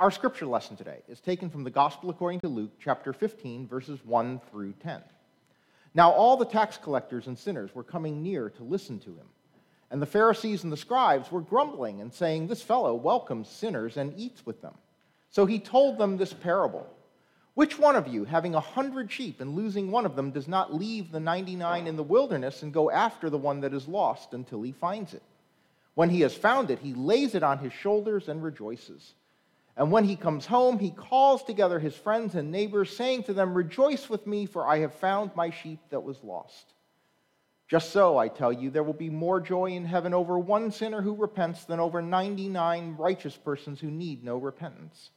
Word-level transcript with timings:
our 0.00 0.10
scripture 0.12 0.46
lesson 0.46 0.76
today 0.76 1.00
is 1.08 1.18
taken 1.18 1.50
from 1.50 1.64
the 1.64 1.70
Gospel 1.70 2.08
according 2.08 2.38
to 2.40 2.48
Luke, 2.48 2.70
chapter 2.78 3.12
15, 3.12 3.66
verses 3.66 3.98
1 4.04 4.40
through 4.48 4.72
10. 4.74 5.02
Now, 5.92 6.12
all 6.12 6.36
the 6.36 6.44
tax 6.44 6.76
collectors 6.76 7.26
and 7.26 7.36
sinners 7.36 7.74
were 7.74 7.82
coming 7.82 8.22
near 8.22 8.48
to 8.50 8.62
listen 8.62 9.00
to 9.00 9.10
him. 9.10 9.26
And 9.90 10.00
the 10.00 10.06
Pharisees 10.06 10.62
and 10.62 10.72
the 10.72 10.76
scribes 10.76 11.32
were 11.32 11.40
grumbling 11.40 12.00
and 12.00 12.14
saying, 12.14 12.46
This 12.46 12.62
fellow 12.62 12.94
welcomes 12.94 13.48
sinners 13.48 13.96
and 13.96 14.16
eats 14.16 14.46
with 14.46 14.62
them. 14.62 14.74
So 15.30 15.46
he 15.46 15.58
told 15.58 15.98
them 15.98 16.16
this 16.16 16.32
parable 16.32 16.86
Which 17.54 17.76
one 17.76 17.96
of 17.96 18.06
you, 18.06 18.24
having 18.24 18.54
a 18.54 18.60
hundred 18.60 19.10
sheep 19.10 19.40
and 19.40 19.56
losing 19.56 19.90
one 19.90 20.06
of 20.06 20.14
them, 20.14 20.30
does 20.30 20.46
not 20.46 20.72
leave 20.72 21.10
the 21.10 21.18
99 21.18 21.88
in 21.88 21.96
the 21.96 22.04
wilderness 22.04 22.62
and 22.62 22.72
go 22.72 22.88
after 22.88 23.28
the 23.28 23.38
one 23.38 23.62
that 23.62 23.74
is 23.74 23.88
lost 23.88 24.32
until 24.32 24.62
he 24.62 24.70
finds 24.70 25.12
it? 25.12 25.22
When 25.94 26.10
he 26.10 26.20
has 26.20 26.36
found 26.36 26.70
it, 26.70 26.78
he 26.78 26.94
lays 26.94 27.34
it 27.34 27.42
on 27.42 27.58
his 27.58 27.72
shoulders 27.72 28.28
and 28.28 28.44
rejoices. 28.44 29.14
And 29.78 29.92
when 29.92 30.02
he 30.02 30.16
comes 30.16 30.44
home, 30.44 30.80
he 30.80 30.90
calls 30.90 31.44
together 31.44 31.78
his 31.78 31.94
friends 31.94 32.34
and 32.34 32.50
neighbors, 32.50 32.96
saying 32.96 33.22
to 33.24 33.32
them, 33.32 33.54
Rejoice 33.54 34.10
with 34.10 34.26
me, 34.26 34.44
for 34.44 34.66
I 34.66 34.80
have 34.80 34.92
found 34.92 35.30
my 35.36 35.50
sheep 35.50 35.78
that 35.90 36.02
was 36.02 36.24
lost. 36.24 36.74
Just 37.68 37.90
so, 37.90 38.18
I 38.18 38.26
tell 38.26 38.52
you, 38.52 38.70
there 38.70 38.82
will 38.82 38.92
be 38.92 39.08
more 39.08 39.40
joy 39.40 39.66
in 39.66 39.84
heaven 39.84 40.12
over 40.12 40.36
one 40.36 40.72
sinner 40.72 41.00
who 41.00 41.14
repents 41.14 41.64
than 41.64 41.78
over 41.78 42.02
99 42.02 42.96
righteous 42.98 43.36
persons 43.36 43.78
who 43.78 43.90
need 43.90 44.24
no 44.24 44.36
repentance. 44.36 45.10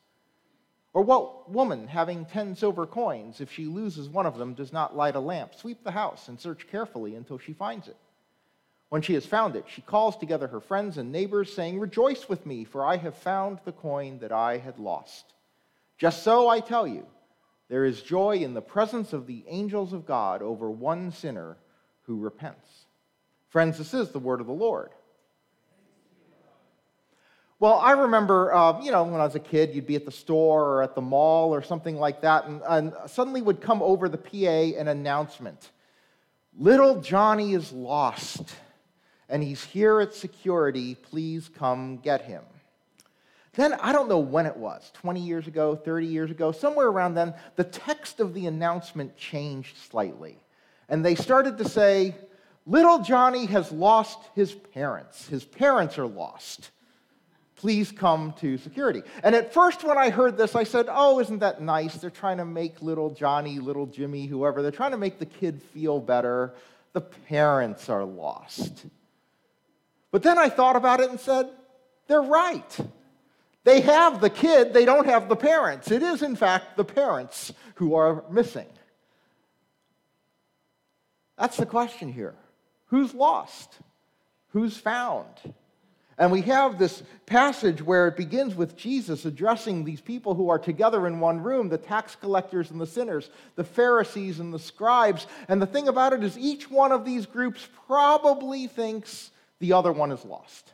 Or 0.94 1.02
what 1.02 1.50
woman, 1.50 1.88
having 1.88 2.26
10 2.26 2.56
silver 2.56 2.86
coins, 2.86 3.42
if 3.42 3.52
she 3.52 3.66
loses 3.66 4.10
one 4.10 4.28
of 4.28 4.38
them, 4.38 4.54
does 4.54 4.72
not 4.72 4.96
light 4.96 5.16
a 5.16 5.20
lamp, 5.20 5.56
sweep 5.56 5.84
the 5.84 5.92
house, 5.92 6.28
and 6.28 6.40
search 6.40 6.68
carefully 6.70 7.16
until 7.16 7.40
she 7.40 7.54
finds 7.54 7.88
it? 7.88 7.98
When 8.92 9.02
she 9.02 9.14
has 9.14 9.26
found 9.26 9.56
it, 9.56 9.64
she 9.70 9.82
calls 9.82 10.18
together 10.18 10.48
her 10.48 10.60
friends 10.60 10.98
and 10.98 11.14
neighbors, 11.14 11.54
saying, 11.54 11.80
Rejoice 11.80 12.28
with 12.28 12.46
me, 12.46 12.66
for 12.66 12.86
I 12.86 12.98
have 12.98 13.16
found 13.16 13.60
the 13.64 13.72
coin 13.72 14.20
that 14.20 14.34
I 14.34 14.58
had 14.58 14.80
lost. 14.80 15.34
Just 15.98 16.24
so, 16.24 16.50
I 16.50 16.60
tell 16.60 16.86
you, 16.86 17.06
there 17.70 17.86
is 17.86 18.02
joy 18.02 18.40
in 18.40 18.54
the 18.54 18.62
presence 18.62 19.14
of 19.14 19.28
the 19.28 19.46
angels 19.48 19.94
of 19.94 20.06
God 20.06 20.42
over 20.42 20.70
one 20.70 21.14
sinner 21.14 21.56
who 22.02 22.20
repents. 22.20 22.68
Friends, 23.48 23.78
this 23.78 23.94
is 23.94 24.10
the 24.10 24.20
word 24.20 24.42
of 24.42 24.48
the 24.48 24.52
Lord. 24.52 24.90
Well, 27.60 27.80
I 27.80 27.92
remember, 27.92 28.54
uh, 28.54 28.82
you 28.82 28.92
know, 28.92 29.06
when 29.06 29.22
I 29.22 29.24
was 29.24 29.36
a 29.36 29.40
kid, 29.40 29.74
you'd 29.74 29.88
be 29.88 29.96
at 29.96 30.04
the 30.04 30.12
store 30.12 30.66
or 30.66 30.84
at 30.84 30.96
the 30.96 31.02
mall 31.02 31.56
or 31.56 31.62
something 31.62 31.96
like 31.96 32.20
that, 32.24 32.44
and, 32.46 32.62
and 32.68 32.94
suddenly 33.06 33.42
would 33.42 33.62
come 33.62 33.82
over 33.82 34.10
the 34.10 34.18
PA 34.18 34.78
an 34.78 34.90
announcement 34.90 35.72
Little 36.58 37.00
Johnny 37.00 37.54
is 37.54 37.72
lost 37.72 38.54
and 39.32 39.42
he's 39.42 39.64
here 39.64 40.02
at 40.02 40.14
security. 40.14 40.94
Please 40.94 41.50
come 41.58 41.98
get 41.98 42.22
him. 42.22 42.44
Then, 43.54 43.74
I 43.76 43.92
don't 43.92 44.08
know 44.08 44.20
when 44.20 44.46
it 44.46 44.56
was 44.56 44.92
20 44.94 45.20
years 45.20 45.48
ago, 45.48 45.76
30 45.76 46.06
years 46.06 46.32
ago, 46.32 46.52
somewhere 46.52 46.88
around 46.88 47.16
then, 47.16 47.34
the 47.56 47.64
text 47.64 48.20
of 48.20 48.34
the 48.34 48.46
announcement 48.46 49.18
changed 49.18 49.78
slightly. 49.78 50.38
And 50.88 51.04
they 51.04 51.16
started 51.16 51.58
to 51.58 51.68
say, 51.68 52.16
Little 52.66 53.00
Johnny 53.00 53.46
has 53.48 53.72
lost 53.72 54.20
his 54.36 54.54
parents. 54.54 55.28
His 55.28 55.44
parents 55.44 55.98
are 55.98 56.06
lost. 56.06 56.72
Please 57.56 57.92
come 57.92 58.34
to 58.40 58.58
security. 58.58 59.04
And 59.24 59.36
at 59.36 59.54
first, 59.54 59.84
when 59.84 59.98
I 59.98 60.10
heard 60.10 60.38
this, 60.38 60.56
I 60.56 60.64
said, 60.64 60.88
Oh, 60.90 61.20
isn't 61.20 61.40
that 61.40 61.62
nice? 61.62 61.96
They're 61.96 62.10
trying 62.10 62.38
to 62.38 62.46
make 62.46 62.82
little 62.82 63.10
Johnny, 63.10 63.60
little 63.60 63.86
Jimmy, 63.86 64.26
whoever, 64.26 64.62
they're 64.62 64.72
trying 64.72 64.92
to 64.92 64.98
make 64.98 65.20
the 65.20 65.26
kid 65.26 65.62
feel 65.62 66.00
better. 66.00 66.54
The 66.94 67.02
parents 67.02 67.90
are 67.90 68.04
lost. 68.04 68.86
But 70.12 70.24
then 70.24 70.38
I 70.38 70.50
thought 70.50 70.76
about 70.76 71.00
it 71.00 71.10
and 71.10 71.20
said, 71.20 71.50
they're 72.08 72.22
right. 72.22 72.78
They 73.64 73.82
have 73.82 74.22
the 74.22 74.30
kid, 74.30 74.74
they 74.74 74.86
don't 74.86 75.06
have 75.06 75.30
the 75.30 75.36
parents. 75.36 75.92
It 75.92 76.04
is, 76.04 76.22
in 76.22 76.36
fact, 76.36 76.78
the 76.78 76.84
parents 76.84 77.54
who 77.76 77.96
are 77.96 78.24
missing. 78.30 78.68
That's 81.38 81.58
the 81.58 81.66
question 81.66 82.12
here. 82.12 82.36
Who's 82.88 83.14
lost? 83.14 83.80
Who's 84.50 84.78
found? 84.78 85.28
And 86.18 86.32
we 86.32 86.42
have 86.42 86.78
this 86.78 87.02
passage 87.26 87.82
where 87.82 88.08
it 88.08 88.18
begins 88.18 88.54
with 88.54 88.76
Jesus 88.76 89.26
addressing 89.26 89.84
these 89.84 90.02
people 90.02 90.36
who 90.36 90.50
are 90.50 90.60
together 90.60 91.08
in 91.08 91.20
one 91.20 91.42
room 91.42 91.70
the 91.70 91.78
tax 91.78 92.16
collectors 92.16 92.70
and 92.70 92.80
the 92.80 92.86
sinners, 92.86 93.30
the 93.56 93.64
Pharisees 93.64 94.40
and 94.40 94.54
the 94.54 94.60
scribes. 94.60 95.26
And 95.48 95.62
the 95.62 95.66
thing 95.66 95.88
about 95.88 96.14
it 96.14 96.24
is, 96.24 96.38
each 96.38 96.70
one 96.70 96.92
of 96.92 97.06
these 97.06 97.26
groups 97.26 97.68
probably 97.88 98.68
thinks 98.68 99.32
the 99.62 99.74
other 99.74 99.94
one 99.94 100.12
is 100.12 100.26
lost. 100.26 100.74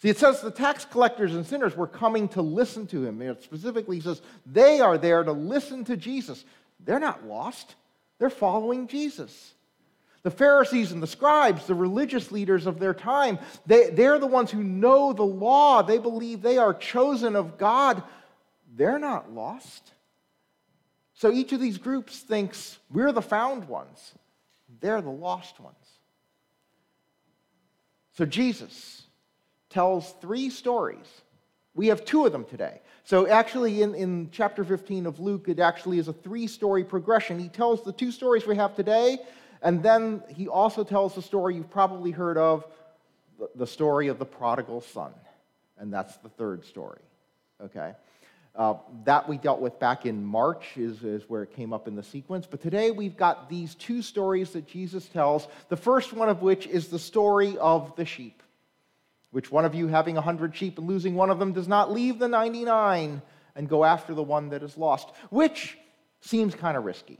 See, 0.00 0.08
it 0.08 0.18
says 0.18 0.40
the 0.40 0.50
tax 0.50 0.84
collectors 0.84 1.34
and 1.34 1.46
sinners 1.46 1.76
were 1.76 1.86
coming 1.86 2.28
to 2.28 2.42
listen 2.42 2.86
to 2.88 3.04
him. 3.04 3.20
It 3.20 3.42
specifically 3.42 4.00
says 4.00 4.22
they 4.46 4.80
are 4.80 4.96
there 4.96 5.22
to 5.22 5.32
listen 5.32 5.84
to 5.84 5.96
Jesus. 5.96 6.44
They're 6.80 6.98
not 6.98 7.26
lost, 7.26 7.74
they're 8.18 8.30
following 8.30 8.86
Jesus. 8.86 9.52
The 10.22 10.30
Pharisees 10.30 10.90
and 10.90 11.02
the 11.02 11.06
scribes, 11.06 11.66
the 11.66 11.74
religious 11.74 12.32
leaders 12.32 12.66
of 12.66 12.78
their 12.78 12.94
time, 12.94 13.38
they, 13.66 13.90
they're 13.90 14.18
the 14.18 14.26
ones 14.26 14.50
who 14.50 14.62
know 14.64 15.12
the 15.12 15.22
law. 15.22 15.82
They 15.82 15.98
believe 15.98 16.40
they 16.40 16.56
are 16.56 16.72
chosen 16.72 17.36
of 17.36 17.58
God. 17.58 18.02
They're 18.74 18.98
not 18.98 19.32
lost. 19.32 19.92
So 21.12 21.30
each 21.30 21.52
of 21.52 21.60
these 21.60 21.76
groups 21.76 22.20
thinks 22.20 22.78
we're 22.90 23.12
the 23.12 23.22
found 23.22 23.68
ones, 23.68 24.14
they're 24.80 25.02
the 25.02 25.10
lost 25.10 25.60
ones. 25.60 25.76
So 28.14 28.24
Jesus 28.24 29.02
tells 29.70 30.12
three 30.20 30.50
stories. 30.50 31.06
We 31.74 31.88
have 31.88 32.04
two 32.04 32.24
of 32.24 32.32
them 32.32 32.44
today. 32.44 32.80
So, 33.02 33.26
actually, 33.26 33.82
in, 33.82 33.94
in 33.94 34.30
chapter 34.30 34.64
15 34.64 35.06
of 35.06 35.18
Luke, 35.18 35.48
it 35.48 35.58
actually 35.58 35.98
is 35.98 36.08
a 36.08 36.12
three 36.12 36.46
story 36.46 36.84
progression. 36.84 37.38
He 37.38 37.48
tells 37.48 37.82
the 37.82 37.92
two 37.92 38.12
stories 38.12 38.46
we 38.46 38.56
have 38.56 38.76
today, 38.76 39.18
and 39.60 39.82
then 39.82 40.22
he 40.28 40.46
also 40.46 40.84
tells 40.84 41.14
the 41.14 41.22
story 41.22 41.56
you've 41.56 41.70
probably 41.70 42.12
heard 42.12 42.38
of 42.38 42.64
the 43.56 43.66
story 43.66 44.08
of 44.08 44.18
the 44.18 44.24
prodigal 44.24 44.80
son. 44.80 45.12
And 45.76 45.92
that's 45.92 46.16
the 46.18 46.28
third 46.28 46.64
story. 46.64 47.00
Okay? 47.60 47.92
Uh, 48.56 48.74
that 49.04 49.28
we 49.28 49.36
dealt 49.36 49.60
with 49.60 49.80
back 49.80 50.06
in 50.06 50.24
March, 50.24 50.76
is, 50.76 51.02
is 51.02 51.24
where 51.28 51.42
it 51.42 51.52
came 51.56 51.72
up 51.72 51.88
in 51.88 51.96
the 51.96 52.02
sequence. 52.04 52.46
But 52.48 52.62
today 52.62 52.92
we've 52.92 53.16
got 53.16 53.48
these 53.48 53.74
two 53.74 54.00
stories 54.00 54.50
that 54.50 54.68
Jesus 54.68 55.06
tells, 55.06 55.48
the 55.68 55.76
first 55.76 56.12
one 56.12 56.28
of 56.28 56.40
which 56.40 56.68
is 56.68 56.86
the 56.86 56.98
story 56.98 57.58
of 57.58 57.96
the 57.96 58.04
sheep. 58.04 58.44
Which 59.32 59.50
one 59.50 59.64
of 59.64 59.74
you, 59.74 59.88
having 59.88 60.16
a 60.16 60.20
hundred 60.20 60.54
sheep 60.54 60.78
and 60.78 60.86
losing 60.86 61.16
one 61.16 61.30
of 61.30 61.40
them, 61.40 61.52
does 61.52 61.66
not 61.66 61.90
leave 61.90 62.20
the 62.20 62.28
99 62.28 63.20
and 63.56 63.68
go 63.68 63.84
after 63.84 64.14
the 64.14 64.22
one 64.22 64.50
that 64.50 64.62
is 64.62 64.78
lost? 64.78 65.08
Which 65.30 65.76
seems 66.20 66.54
kind 66.54 66.76
of 66.76 66.84
risky. 66.84 67.18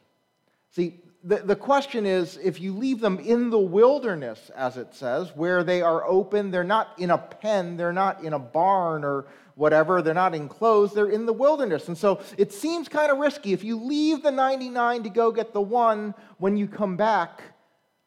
See, 0.70 1.00
the, 1.24 1.38
the 1.38 1.56
question 1.56 2.06
is 2.06 2.36
if 2.36 2.60
you 2.60 2.72
leave 2.72 3.00
them 3.00 3.18
in 3.18 3.50
the 3.50 3.58
wilderness, 3.58 4.50
as 4.54 4.76
it 4.76 4.94
says, 4.94 5.32
where 5.34 5.64
they 5.64 5.82
are 5.82 6.04
open, 6.04 6.52
they're 6.52 6.62
not 6.62 6.90
in 6.98 7.10
a 7.10 7.18
pen, 7.18 7.76
they're 7.76 7.92
not 7.92 8.22
in 8.22 8.32
a 8.32 8.38
barn 8.38 9.04
or 9.04 9.26
whatever, 9.54 10.02
they're 10.02 10.14
not 10.14 10.34
enclosed, 10.34 10.94
they're 10.94 11.10
in 11.10 11.26
the 11.26 11.32
wilderness. 11.32 11.88
And 11.88 11.96
so 11.96 12.20
it 12.36 12.52
seems 12.52 12.88
kind 12.88 13.10
of 13.10 13.18
risky. 13.18 13.52
If 13.52 13.64
you 13.64 13.76
leave 13.76 14.22
the 14.22 14.30
99 14.30 15.04
to 15.04 15.10
go 15.10 15.30
get 15.30 15.52
the 15.52 15.60
one, 15.60 16.14
when 16.38 16.56
you 16.56 16.66
come 16.66 16.96
back, 16.96 17.42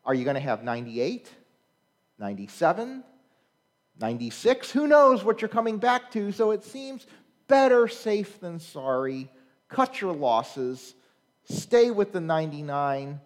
are 0.06 0.14
you 0.14 0.24
going 0.24 0.36
to 0.36 0.42
have 0.42 0.64
98, 0.64 1.30
97, 2.20 3.04
96? 4.00 4.72
Who 4.72 4.88
knows 4.88 5.24
what 5.24 5.42
you're 5.42 5.50
coming 5.50 5.78
back 5.78 6.12
to? 6.12 6.32
So 6.32 6.52
it 6.52 6.64
seems 6.64 7.08
better 7.48 7.88
safe 7.88 8.40
than 8.40 8.60
sorry. 8.60 9.30
Cut 9.70 10.02
your 10.02 10.14
losses 10.14 10.94
stay 11.50 11.92
with 11.92 12.12
the 12.12 12.22
99 12.22 13.20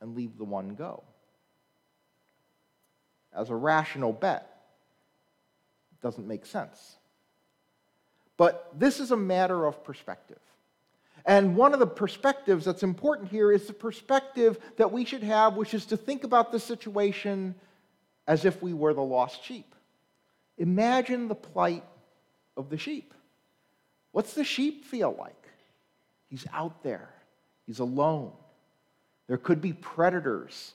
and 0.00 0.16
leave 0.16 0.36
the 0.38 0.44
one 0.44 0.74
go. 0.74 1.02
As 3.34 3.50
a 3.50 3.54
rational 3.54 4.12
bet, 4.12 4.50
doesn't 6.02 6.26
make 6.26 6.46
sense. 6.46 6.96
But 8.36 8.70
this 8.78 9.00
is 9.00 9.10
a 9.10 9.16
matter 9.16 9.66
of 9.66 9.82
perspective. 9.84 10.38
And 11.24 11.56
one 11.56 11.72
of 11.72 11.80
the 11.80 11.86
perspectives 11.86 12.64
that's 12.64 12.84
important 12.84 13.30
here 13.30 13.50
is 13.50 13.66
the 13.66 13.72
perspective 13.72 14.58
that 14.76 14.92
we 14.92 15.04
should 15.04 15.24
have, 15.24 15.56
which 15.56 15.74
is 15.74 15.86
to 15.86 15.96
think 15.96 16.22
about 16.22 16.52
the 16.52 16.60
situation 16.60 17.54
as 18.28 18.44
if 18.44 18.62
we 18.62 18.72
were 18.72 18.94
the 18.94 19.02
lost 19.02 19.44
sheep. 19.44 19.74
Imagine 20.58 21.28
the 21.28 21.34
plight 21.34 21.84
of 22.56 22.70
the 22.70 22.78
sheep. 22.78 23.12
What's 24.12 24.34
the 24.34 24.44
sheep 24.44 24.84
feel 24.84 25.14
like? 25.18 25.48
He's 26.28 26.46
out 26.52 26.82
there. 26.82 27.10
He's 27.66 27.80
alone. 27.80 28.32
There 29.26 29.36
could 29.36 29.60
be 29.60 29.72
predators 29.72 30.74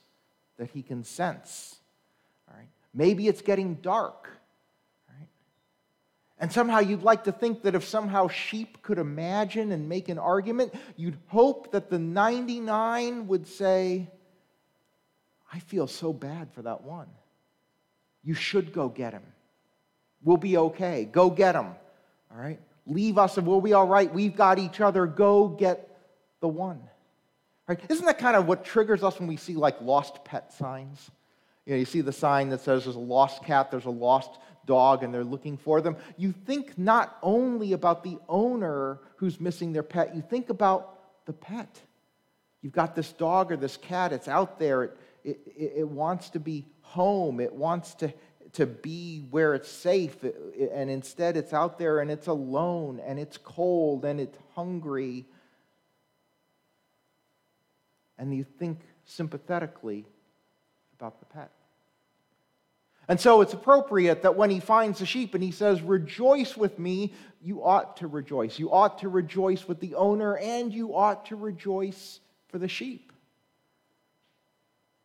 that 0.58 0.70
he 0.72 0.84
can 0.84 1.04
sense. 1.04 1.78
All 2.50 2.58
right? 2.58 2.68
Maybe 2.94 3.28
it's 3.28 3.42
getting 3.42 3.76
dark. 3.76 4.30
And 6.42 6.52
somehow 6.52 6.80
you'd 6.80 7.04
like 7.04 7.24
to 7.24 7.32
think 7.32 7.62
that 7.62 7.76
if 7.76 7.86
somehow 7.86 8.28
sheep 8.28 8.82
could 8.82 8.98
imagine 8.98 9.72
and 9.72 9.88
make 9.88 10.10
an 10.10 10.18
argument, 10.18 10.74
you'd 10.98 11.18
hope 11.28 11.72
that 11.72 11.90
the 11.90 12.00
99 12.00 13.28
would 13.28 13.48
say, 13.48 14.10
I 15.54 15.60
feel 15.60 15.88
so 15.88 16.12
bad 16.12 16.52
for 16.52 16.64
that 16.64 16.84
one. 16.84 17.08
You 18.24 18.34
should 18.34 18.74
go 18.74 18.90
get 18.90 19.14
him. 19.14 19.24
We'll 20.24 20.38
be 20.38 20.58
okay. 20.58 21.06
Go 21.10 21.30
get 21.30 21.56
him. 21.56 21.68
All 22.32 22.38
right? 22.38 22.60
leave 22.86 23.18
us 23.18 23.38
and 23.38 23.48
we'll 23.48 23.62
be 23.62 23.74
all 23.74 23.88
right. 23.88 24.14
We've 24.14 24.36
got 24.36 24.60
each 24.60 24.82
other. 24.82 25.06
Go 25.06 25.48
get 25.48 25.98
the 26.40 26.48
one. 26.48 26.82
Right? 27.68 27.80
Isn't 27.90 28.06
that 28.06 28.20
kind 28.20 28.36
of 28.36 28.48
what 28.48 28.66
triggers 28.66 29.04
us 29.04 29.20
when 29.20 29.28
we 29.28 29.38
see 29.38 29.54
like 29.54 29.80
lost 29.82 30.24
pet 30.26 30.54
signs? 30.54 31.10
You 31.66 31.74
know, 31.74 31.80
you 31.80 31.86
see 31.86 32.02
the 32.02 32.12
sign 32.12 32.50
that 32.50 32.62
says 32.62 32.84
there's 32.84 32.96
a 32.96 33.00
lost 33.00 33.44
cat, 33.44 33.72
there's 33.72 33.86
a 33.86 33.92
lost 33.92 34.40
dog, 34.66 35.04
and 35.04 35.14
they're 35.14 35.24
looking 35.24 35.58
for 35.58 35.82
them. 35.82 35.96
You 36.18 36.32
think 36.32 36.78
not 36.78 37.18
only 37.22 37.74
about 37.74 38.04
the 38.04 38.18
owner 38.30 39.00
who's 39.18 39.40
missing 39.40 39.74
their 39.74 39.84
pet, 39.84 40.16
you 40.16 40.22
think 40.22 40.50
about 40.50 41.26
the 41.26 41.34
pet. 41.34 41.80
You've 42.62 42.74
got 42.74 42.96
this 42.96 43.12
dog 43.12 43.52
or 43.52 43.58
this 43.58 43.78
cat, 43.78 44.14
it's 44.14 44.28
out 44.28 44.60
there, 44.60 44.84
it, 44.84 44.98
it, 45.24 45.74
it 45.78 45.88
wants 45.88 46.30
to 46.32 46.40
be 46.40 46.66
home, 46.82 47.40
it 47.40 47.54
wants 47.54 47.96
to, 47.96 48.14
to 48.54 48.66
be 48.66 49.26
where 49.32 49.56
it's 49.56 49.70
safe, 49.70 50.24
and 50.24 50.90
instead 50.90 51.38
it's 51.38 51.54
out 51.54 51.80
there 51.80 52.00
and 52.00 52.12
it's 52.12 52.28
alone, 52.28 53.02
and 53.06 53.20
it's 53.20 53.38
cold, 53.38 54.06
and 54.06 54.20
it's 54.20 54.38
hungry. 54.56 55.26
And 58.18 58.36
you 58.36 58.44
think 58.44 58.80
sympathetically 59.06 60.06
about 61.00 61.20
the 61.20 61.26
pet. 61.26 61.52
And 63.12 63.20
so 63.20 63.42
it's 63.42 63.52
appropriate 63.52 64.22
that 64.22 64.38
when 64.38 64.50
he 64.50 64.62
finds 64.62 65.00
the 65.00 65.06
sheep 65.06 65.36
and 65.36 65.44
he 65.44 65.52
says, 65.52 65.82
Rejoice 65.82 66.56
with 66.56 66.80
me, 66.80 67.14
you 67.42 67.62
ought 67.62 67.98
to 67.98 68.08
rejoice. 68.08 68.58
You 68.58 68.72
ought 68.72 69.00
to 69.00 69.10
rejoice 69.10 69.68
with 69.68 69.82
the 69.82 69.96
owner 69.96 70.38
and 70.38 70.72
you 70.72 70.96
ought 70.96 71.26
to 71.26 71.36
rejoice 71.36 72.22
for 72.48 72.58
the 72.58 72.70
sheep. 72.70 73.12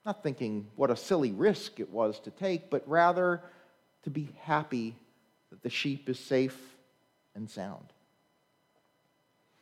Not 0.05 0.23
thinking 0.23 0.69
what 0.77 0.93
a 0.93 0.97
silly 0.97 1.33
risk 1.33 1.81
it 1.81 1.91
was 1.91 2.21
to 2.21 2.31
take, 2.31 2.71
but 2.71 2.89
rather 2.89 3.43
to 4.05 4.11
be 4.11 4.29
happy 4.43 4.95
that 5.51 5.65
the 5.65 5.69
sheep 5.69 6.09
is 6.09 6.21
safe 6.21 6.57
and 7.35 7.51
sound. 7.51 7.93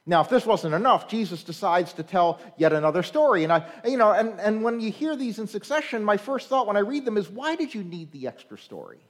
Now, 0.07 0.21
if 0.21 0.29
this 0.29 0.45
wasn't 0.45 0.75
enough, 0.75 1.09
Jesus 1.09 1.43
decides 1.43 1.95
to 1.95 2.03
tell 2.03 2.39
yet 2.59 2.75
another 2.75 3.03
story. 3.03 3.45
And 3.45 3.53
I, 3.53 3.67
you 3.87 3.97
know, 3.97 4.13
and, 4.13 4.39
and 4.39 4.63
when 4.63 4.81
you 4.81 4.93
hear 4.93 5.17
these 5.17 5.39
in 5.39 5.47
succession, 5.47 6.05
my 6.05 6.19
first 6.19 6.49
thought 6.49 6.67
when 6.67 6.77
I 6.77 6.81
read 6.81 7.07
them 7.07 7.17
is, 7.17 7.31
why 7.31 7.57
did 7.57 7.75
you 7.75 7.83
need 7.83 8.13
the 8.13 8.27
extra 8.27 8.59
story? 8.59 9.01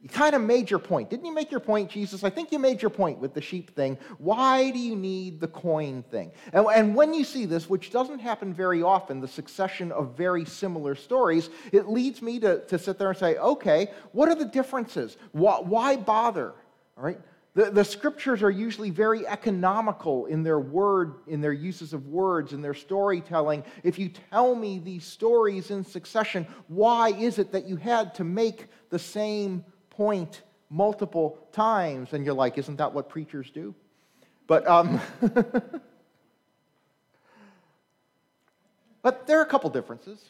You 0.00 0.08
kind 0.08 0.36
of 0.36 0.42
made 0.42 0.70
your 0.70 0.78
point. 0.78 1.10
Didn't 1.10 1.26
you 1.26 1.34
make 1.34 1.50
your 1.50 1.60
point, 1.60 1.90
Jesus? 1.90 2.22
I 2.22 2.30
think 2.30 2.52
you 2.52 2.60
made 2.60 2.80
your 2.80 2.90
point 2.90 3.18
with 3.18 3.34
the 3.34 3.40
sheep 3.40 3.74
thing. 3.74 3.98
Why 4.18 4.70
do 4.70 4.78
you 4.78 4.94
need 4.94 5.40
the 5.40 5.48
coin 5.48 6.04
thing? 6.04 6.30
And, 6.52 6.66
and, 6.72 6.94
when 6.94 7.12
you 7.12 7.24
see 7.24 7.46
this, 7.46 7.68
which 7.68 7.90
doesn't 7.90 8.20
happen 8.20 8.54
very 8.54 8.80
often, 8.80 9.20
the 9.20 9.26
succession 9.26 9.90
of 9.90 10.16
very 10.16 10.44
similar 10.44 10.94
stories, 10.94 11.50
it 11.72 11.88
leads 11.88 12.22
me 12.22 12.38
to, 12.40 12.64
to 12.66 12.78
sit 12.78 12.96
there 12.96 13.10
and 13.10 13.18
say, 13.18 13.36
okay, 13.38 13.90
what 14.12 14.28
are 14.28 14.36
the 14.36 14.44
differences? 14.44 15.16
Why, 15.32 15.58
why 15.58 15.96
bother? 15.96 16.54
All 16.96 17.02
right? 17.02 17.20
The, 17.58 17.72
the 17.72 17.84
scriptures 17.84 18.44
are 18.44 18.52
usually 18.52 18.90
very 18.90 19.26
economical 19.26 20.26
in 20.26 20.44
their 20.44 20.60
word, 20.60 21.14
in 21.26 21.40
their 21.40 21.52
uses 21.52 21.92
of 21.92 22.06
words, 22.06 22.52
in 22.52 22.62
their 22.62 22.72
storytelling. 22.72 23.64
If 23.82 23.98
you 23.98 24.10
tell 24.30 24.54
me 24.54 24.78
these 24.78 25.04
stories 25.04 25.72
in 25.72 25.84
succession, 25.84 26.46
why 26.68 27.08
is 27.08 27.40
it 27.40 27.50
that 27.50 27.64
you 27.66 27.74
had 27.74 28.14
to 28.14 28.22
make 28.22 28.66
the 28.90 28.98
same 29.00 29.64
point 29.90 30.42
multiple 30.70 31.36
times? 31.50 32.12
And 32.12 32.24
you're 32.24 32.32
like, 32.32 32.58
isn't 32.58 32.76
that 32.76 32.94
what 32.94 33.08
preachers 33.08 33.50
do? 33.50 33.74
But, 34.46 34.64
um, 34.68 35.00
but 39.02 39.26
there 39.26 39.40
are 39.40 39.42
a 39.42 39.46
couple 39.46 39.68
differences. 39.70 40.24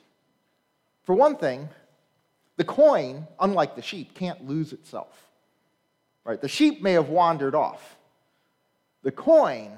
For 1.05 1.15
one 1.15 1.37
thing, 1.37 1.69
the 2.57 2.65
coin, 2.65 3.27
unlike 3.39 3.77
the 3.77 3.83
sheep, 3.83 4.15
can't 4.15 4.49
lose 4.49 4.73
itself. 4.73 5.28
Right? 6.29 6.39
The 6.39 6.47
sheep 6.47 6.83
may 6.83 6.93
have 6.93 7.09
wandered 7.09 7.55
off. 7.55 7.97
The 9.03 9.11
coin, 9.11 9.73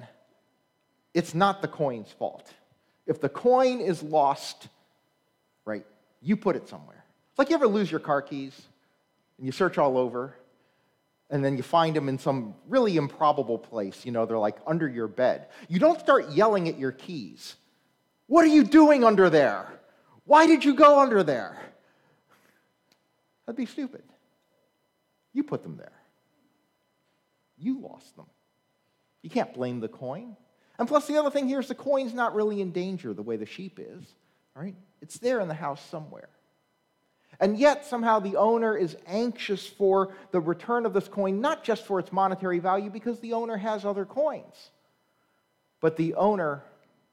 it's 1.14 1.32
not 1.32 1.62
the 1.62 1.68
coin's 1.68 2.10
fault. 2.10 2.52
If 3.06 3.20
the 3.20 3.28
coin 3.28 3.80
is 3.80 4.02
lost, 4.02 4.66
right, 5.64 5.86
you 6.20 6.36
put 6.36 6.56
it 6.56 6.68
somewhere. 6.68 7.04
It's 7.30 7.38
like 7.38 7.50
you 7.50 7.54
ever 7.54 7.68
lose 7.68 7.88
your 7.88 8.00
car 8.00 8.20
keys 8.20 8.60
and 9.38 9.46
you 9.46 9.52
search 9.52 9.78
all 9.78 9.96
over 9.96 10.34
and 11.30 11.44
then 11.44 11.56
you 11.56 11.62
find 11.62 11.94
them 11.94 12.08
in 12.08 12.18
some 12.18 12.56
really 12.68 12.96
improbable 12.96 13.56
place. 13.56 14.04
You 14.04 14.10
know, 14.10 14.26
they're 14.26 14.36
like 14.36 14.56
under 14.66 14.88
your 14.88 15.06
bed. 15.06 15.46
You 15.68 15.78
don't 15.78 16.00
start 16.00 16.32
yelling 16.32 16.68
at 16.68 16.76
your 16.80 16.90
keys. 16.90 17.54
What 18.26 18.44
are 18.44 18.48
you 18.48 18.64
doing 18.64 19.04
under 19.04 19.30
there? 19.30 19.72
Why 20.24 20.48
did 20.48 20.64
you 20.64 20.74
go 20.74 20.98
under 20.98 21.22
there? 21.22 21.56
That'd 23.46 23.56
be 23.56 23.66
stupid. 23.66 24.02
You 25.32 25.44
put 25.44 25.62
them 25.62 25.76
there. 25.76 25.92
You 27.60 27.80
lost 27.80 28.16
them. 28.16 28.26
You 29.22 29.30
can't 29.30 29.54
blame 29.54 29.80
the 29.80 29.88
coin. 29.88 30.36
And 30.78 30.88
plus, 30.88 31.06
the 31.06 31.18
other 31.18 31.30
thing 31.30 31.46
here 31.46 31.60
is 31.60 31.68
the 31.68 31.74
coin's 31.74 32.14
not 32.14 32.34
really 32.34 32.60
in 32.60 32.72
danger 32.72 33.12
the 33.12 33.22
way 33.22 33.36
the 33.36 33.46
sheep 33.46 33.78
is, 33.78 34.02
right? 34.54 34.74
It's 35.02 35.18
there 35.18 35.40
in 35.40 35.48
the 35.48 35.54
house 35.54 35.84
somewhere. 35.90 36.30
And 37.38 37.58
yet, 37.58 37.86
somehow, 37.86 38.18
the 38.18 38.36
owner 38.36 38.76
is 38.76 38.96
anxious 39.06 39.66
for 39.66 40.14
the 40.30 40.40
return 40.40 40.86
of 40.86 40.92
this 40.92 41.08
coin, 41.08 41.40
not 41.40 41.64
just 41.64 41.86
for 41.86 41.98
its 41.98 42.12
monetary 42.12 42.58
value, 42.58 42.90
because 42.90 43.20
the 43.20 43.34
owner 43.34 43.56
has 43.56 43.84
other 43.84 44.04
coins. 44.04 44.70
But 45.80 45.96
the 45.96 46.14
owner 46.14 46.62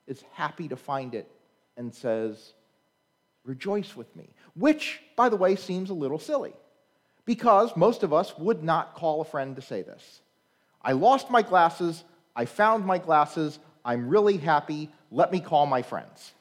is 0.08 0.24
happy 0.34 0.70
to 0.70 0.76
find 0.76 1.14
it 1.14 1.30
and 1.76 1.94
says, 1.94 2.54
Rejoice 3.46 3.96
with 3.96 4.14
me. 4.16 4.30
Which, 4.56 5.02
by 5.16 5.30
the 5.30 5.38
way, 5.38 5.56
seems 5.56 5.90
a 5.90 5.94
little 5.94 6.20
silly, 6.20 6.54
because 7.26 7.76
most 7.78 8.04
of 8.04 8.12
us 8.12 8.38
would 8.38 8.64
not 8.64 8.96
call 8.96 9.22
a 9.22 9.26
friend 9.26 9.56
to 9.56 9.62
say 9.62 9.82
this. 9.82 10.22
I 10.88 10.94
lost 10.94 11.30
my 11.30 11.42
glasses. 11.42 12.06
I 12.34 12.46
found 12.46 12.86
my 12.86 12.98
glasses. 12.98 13.60
I'm 13.84 14.08
really 14.08 14.38
happy. 14.38 14.90
Let 15.12 15.34
me 15.34 15.42
call 15.42 15.66
my 15.66 15.82
friends. 15.82 16.32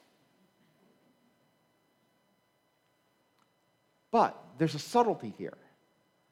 But 4.09 4.41
there's 4.57 4.73
a 4.73 4.79
subtlety 4.79 5.33
here 5.37 5.57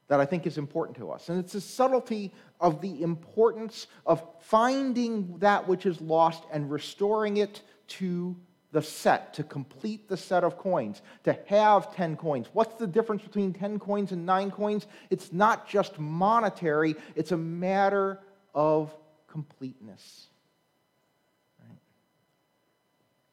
that 0.08 0.22
I 0.22 0.26
think 0.26 0.48
is 0.48 0.58
important 0.58 0.98
to 1.00 1.12
us. 1.12 1.28
And 1.28 1.44
it's 1.44 1.56
a 1.56 1.62
subtlety 1.62 2.32
of 2.62 2.80
the 2.80 3.02
importance 3.02 3.88
of 4.06 4.24
finding 4.40 5.38
that 5.40 5.68
which 5.68 5.86
is 5.86 6.00
lost 6.00 6.44
and 6.54 6.72
restoring 6.72 7.36
it 7.36 7.64
to 7.88 8.38
the 8.76 8.82
set, 8.82 9.34
to 9.36 9.44
complete 9.44 10.10
the 10.10 10.18
set 10.18 10.44
of 10.44 10.58
coins, 10.58 11.02
to 11.24 11.32
have 11.48 11.96
10 11.96 12.18
coins. 12.18 12.48
What's 12.52 12.76
the 12.76 12.86
difference 12.86 13.22
between 13.22 13.54
10 13.54 13.80
coins 13.80 14.12
and 14.12 14.26
9 14.26 14.52
coins? 14.52 14.86
It's 15.10 15.32
not 15.32 15.70
just 15.70 15.98
monetary, 15.98 16.98
it's 17.16 17.32
a 17.32 17.38
matter 17.38 18.20
of 18.54 18.94
completeness. 19.30 20.28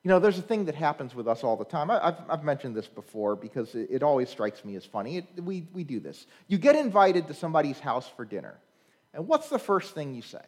You 0.05 0.11
know, 0.11 0.21
there's 0.21 0.39
a 0.39 0.43
thing 0.43 0.67
that 0.67 0.77
happens 0.77 1.13
with 1.13 1.27
us 1.27 1.43
all 1.43 1.57
the 1.57 1.65
time. 1.65 1.91
I, 1.91 2.05
have 2.05 2.25
I've 2.29 2.45
mentioned 2.45 2.77
this 2.77 2.87
before 2.87 3.35
because 3.35 3.75
it, 3.75 3.89
it 3.91 4.03
always 4.05 4.29
strikes 4.29 4.65
me 4.65 4.77
as 4.77 4.85
funny. 4.85 5.19
It, 5.19 5.27
we, 5.43 5.67
we 5.73 5.83
do 5.83 5.99
this. 5.99 6.25
You 6.47 6.59
get 6.59 6.77
invited 6.77 7.27
to 7.29 7.35
somebody's 7.35 7.81
house 7.81 8.09
for 8.17 8.25
dinner, 8.25 8.55
and 9.13 9.27
what's 9.27 9.49
the 9.49 9.59
first 9.59 9.93
thing 9.93 10.15
you 10.15 10.23
say? 10.23 10.45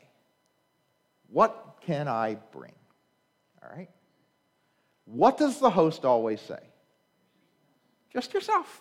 What 1.30 1.78
can 1.80 2.06
I 2.06 2.36
bring? 2.52 2.74
All 3.60 3.76
right? 3.76 3.90
What 5.04 5.36
does 5.38 5.58
the 5.58 5.70
host 5.70 6.04
always 6.04 6.40
say? 6.40 6.60
Just 8.12 8.32
yourself. 8.32 8.80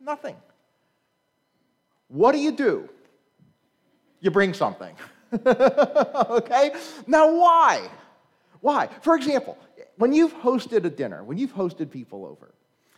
Nothing. 0.00 0.36
What 2.08 2.32
do 2.32 2.38
you 2.38 2.52
do? 2.52 2.88
You 4.20 4.30
bring 4.30 4.54
something. 4.54 4.94
okay? 5.46 6.72
Now, 7.06 7.34
why? 7.34 7.88
Why? 8.60 8.88
For 9.02 9.14
example, 9.14 9.58
when 9.96 10.12
you've 10.12 10.34
hosted 10.34 10.84
a 10.84 10.90
dinner, 10.90 11.22
when 11.24 11.38
you've 11.38 11.54
hosted 11.54 11.90
people 11.90 12.24
over, 12.24 12.54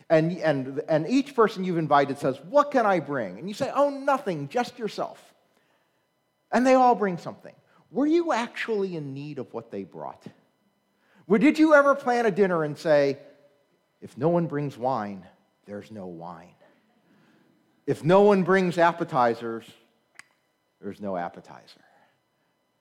and, 0.09 0.37
and, 0.39 0.81
and 0.89 1.09
each 1.09 1.35
person 1.35 1.63
you've 1.63 1.77
invited 1.77 2.17
says, 2.19 2.37
What 2.49 2.71
can 2.71 2.85
I 2.85 2.99
bring? 2.99 3.39
And 3.39 3.47
you 3.47 3.53
say, 3.53 3.71
Oh, 3.73 3.89
nothing, 3.89 4.49
just 4.49 4.77
yourself. 4.77 5.33
And 6.51 6.67
they 6.67 6.73
all 6.73 6.95
bring 6.95 7.17
something. 7.17 7.55
Were 7.91 8.05
you 8.05 8.33
actually 8.33 8.95
in 8.95 9.13
need 9.13 9.39
of 9.39 9.53
what 9.53 9.71
they 9.71 9.83
brought? 9.83 10.23
Did 11.39 11.59
you 11.59 11.73
ever 11.73 11.95
plan 11.95 12.25
a 12.25 12.31
dinner 12.31 12.63
and 12.63 12.77
say, 12.77 13.17
if 14.01 14.17
no 14.17 14.29
one 14.29 14.47
brings 14.47 14.77
wine, 14.77 15.25
there's 15.65 15.91
no 15.91 16.07
wine? 16.07 16.55
If 17.87 18.03
no 18.03 18.21
one 18.21 18.43
brings 18.43 18.77
appetizers, 18.77 19.65
there's 20.81 20.99
no 20.99 21.17
appetizer. 21.17 21.81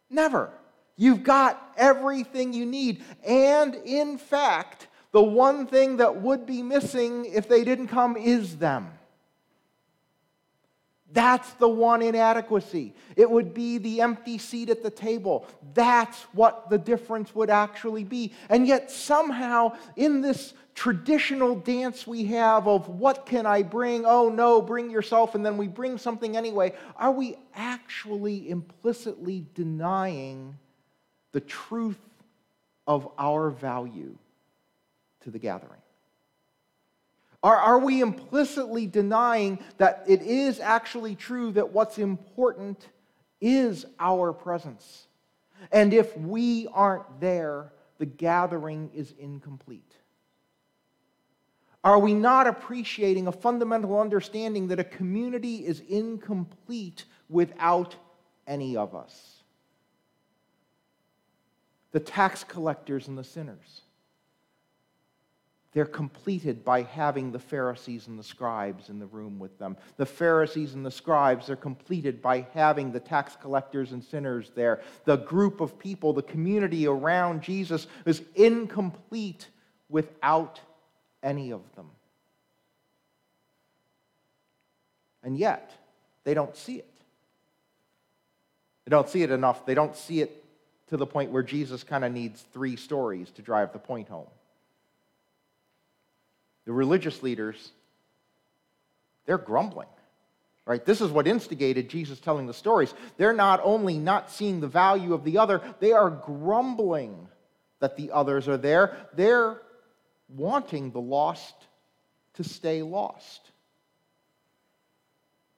Never. 0.09 0.51
You've 0.97 1.23
got 1.23 1.73
everything 1.77 2.53
you 2.53 2.67
need. 2.67 3.03
And 3.27 3.75
in 3.75 4.19
fact, 4.19 4.89
the 5.13 5.23
one 5.23 5.67
thing 5.67 5.97
that 5.99 6.21
would 6.21 6.47
be 6.47 6.63
missing 6.63 7.27
if 7.27 7.49
they 7.49 7.65
didn't 7.65 7.89
come 7.89 8.17
is 8.17 8.59
them. 8.59 8.91
That's 11.13 11.51
the 11.55 11.69
one 11.69 12.03
inadequacy. 12.03 12.95
It 13.17 13.29
would 13.29 13.53
be 13.53 13.79
the 13.79 14.01
empty 14.01 14.39
seat 14.39 14.71
at 14.71 14.83
the 14.83 14.91
table. 14.91 15.47
That's 15.75 16.23
what 16.33 16.71
the 16.71 16.79
difference 16.79 17.35
would 17.35 17.51
actually 17.51 18.05
be. 18.05 18.33
And 18.49 18.67
yet, 18.67 18.91
somehow, 18.91 19.77
in 19.97 20.21
this 20.21 20.55
traditional 20.75 21.57
dance 21.57 22.07
we 22.07 22.25
have 22.25 22.67
of 22.67 22.89
what 22.89 23.27
can 23.27 23.45
I 23.45 23.63
bring? 23.63 24.05
Oh, 24.07 24.29
no, 24.29 24.63
bring 24.63 24.91
yourself, 24.91 25.35
and 25.35 25.45
then 25.45 25.57
we 25.57 25.69
bring 25.69 25.99
something 25.99 26.37
anyway, 26.37 26.75
are 26.97 27.13
we 27.13 27.37
actually 27.55 28.49
implicitly 28.49 29.47
denying 29.55 30.57
the 31.33 31.41
truth 31.41 31.99
of 32.87 33.09
our 33.19 33.51
value 33.51 34.17
to 35.21 35.31
the 35.31 35.39
gathering? 35.39 35.81
Are, 37.43 37.57
are 37.57 37.79
we 37.79 38.03
implicitly 38.03 38.87
denying 38.87 39.59
that 39.79 40.05
it 40.07 40.23
is 40.23 40.61
actually 40.61 41.15
true 41.15 41.53
that 41.53 41.73
what's 41.73 41.99
important 41.99 42.89
is 43.41 43.87
our 43.99 44.33
presence? 44.33 45.07
And 45.73 45.95
if 45.95 46.17
we 46.17 46.69
aren't 46.73 47.21
there, 47.21 47.73
the 47.99 48.07
gathering 48.07 48.91
is 48.95 49.15
incomplete. 49.19 49.95
Are 51.83 51.99
we 51.99 52.13
not 52.13 52.47
appreciating 52.47 53.27
a 53.27 53.33
fundamental 53.33 53.99
understanding 53.99 54.69
that 54.69 54.79
a 54.79 54.85
community 54.85 55.67
is 55.67 55.81
incomplete 55.81 57.07
without 57.31 57.97
any 58.47 58.77
of 58.77 58.95
us? 58.95 59.43
The 61.93 62.01
tax 62.01 62.45
collectors 62.45 63.09
and 63.09 63.17
the 63.17 63.25
sinners 63.25 63.83
they're 65.73 65.87
completed 65.87 66.65
by 66.65 66.83
having 66.83 67.31
the 67.31 67.39
Pharisees 67.39 68.09
and 68.09 68.19
the 68.19 68.25
scribes 68.25 68.89
in 68.89 68.99
the 68.99 69.07
room 69.07 69.39
with 69.39 69.57
them. 69.59 69.77
The 69.99 70.07
Pharisees 70.07 70.75
and 70.75 70.85
the 70.85 70.91
scribes 70.91 71.49
are 71.49 71.57
completed 71.57 72.21
by 72.21 72.47
having 72.55 72.91
the 72.91 72.99
tax 72.99 73.37
collectors 73.41 73.93
and 73.93 74.03
sinners 74.03 74.51
there. 74.57 74.81
The 75.05 75.17
group 75.17 75.61
of 75.61 75.79
people, 75.79 76.13
the 76.13 76.23
community 76.23 76.89
around 76.89 77.43
Jesus, 77.43 77.87
is 78.05 78.23
incomplete 78.35 79.49
without 79.89 80.61
any 81.23 81.53
of 81.53 81.63
them. 81.77 81.91
And 85.23 85.39
yet, 85.39 85.71
they 86.25 86.35
don't 86.35 86.57
see 86.57 86.77
it. 86.77 86.87
They 88.87 88.91
don't 88.91 89.09
see 89.09 89.23
it 89.23 89.31
enough. 89.31 89.67
They 89.67 89.75
don't 89.75 89.95
see 89.95 90.21
it 90.21 90.45
to 90.89 90.97
the 90.97 91.07
point 91.07 91.31
where 91.31 91.45
Jesus 91.45 91.85
kind 91.85 92.05
of 92.05 92.13
needs 92.13 92.45
three 92.53 92.75
stories 92.75 93.31
to 93.33 93.43
drive 93.43 93.73
the 93.73 93.79
point 93.79 94.09
home 94.09 94.27
the 96.67 96.73
religious 96.73 97.23
leaders, 97.23 97.73
they're 99.27 99.39
grumbling. 99.39 99.89
Right? 100.67 100.85
This 100.85 101.01
is 101.01 101.11
what 101.11 101.27
instigated 101.27 101.89
Jesus 101.89 102.21
telling 102.21 102.47
the 102.47 102.55
stories. 102.55 102.95
They're 103.17 103.33
not 103.33 103.61
only 103.65 103.99
not 103.99 104.31
seeing 104.31 104.61
the 104.61 104.69
value 104.69 105.15
of 105.15 105.25
the 105.25 105.39
other, 105.39 105.61
they 105.81 105.93
are 105.93 106.11
grumbling 106.11 107.29
that 107.81 107.97
the 107.97 108.13
others 108.13 108.47
are 108.47 108.59
there. 108.59 108.97
They're 109.15 109.63
wanting 110.29 110.93
the 110.93 111.01
lost 111.01 111.55
to 112.35 112.45
stay 112.45 112.83
lost. 112.83 113.51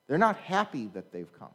They're 0.08 0.18
not 0.18 0.36
happy 0.38 0.88
that 0.94 1.12
they've 1.12 1.32
come. 1.38 1.54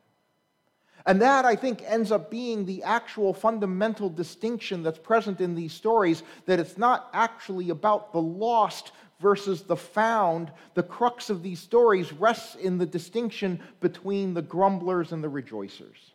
And 1.05 1.21
that, 1.21 1.45
I 1.45 1.55
think, 1.55 1.81
ends 1.85 2.11
up 2.11 2.29
being 2.29 2.65
the 2.65 2.83
actual 2.83 3.33
fundamental 3.33 4.09
distinction 4.09 4.83
that's 4.83 4.99
present 4.99 5.39
in 5.39 5.55
these 5.55 5.73
stories 5.73 6.21
that 6.45 6.59
it's 6.59 6.77
not 6.77 7.09
actually 7.13 7.69
about 7.69 8.11
the 8.11 8.21
lost 8.21 8.91
versus 9.19 9.63
the 9.63 9.75
found, 9.75 10.51
the 10.73 10.83
crux 10.83 11.29
of 11.29 11.43
these 11.43 11.59
stories 11.59 12.13
rests 12.13 12.55
in 12.55 12.77
the 12.77 12.85
distinction 12.85 13.59
between 13.79 14.33
the 14.33 14.41
grumblers 14.41 15.11
and 15.11 15.23
the 15.23 15.29
rejoicers. 15.29 16.11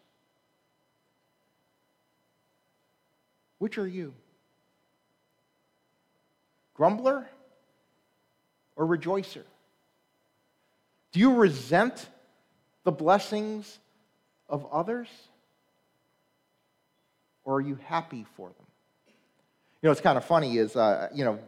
Which 3.58 3.78
are 3.78 3.86
you? 3.86 4.12
Grumbler 6.74 7.28
or 8.76 8.86
rejoicer? 8.86 9.44
Do 11.12 11.20
you 11.20 11.34
resent 11.34 12.08
the 12.84 12.92
blessings 12.92 13.78
of 14.48 14.66
others? 14.72 15.08
Or 17.44 17.56
are 17.56 17.60
you 17.60 17.78
happy 17.84 18.24
for 18.36 18.48
them? 18.48 18.66
You 19.82 19.88
know, 19.88 19.90
it's 19.92 20.00
kind 20.00 20.16
of 20.16 20.24
funny 20.24 20.58
is, 20.58 20.76
uh, 20.76 21.08
you 21.12 21.24
know, 21.24 21.38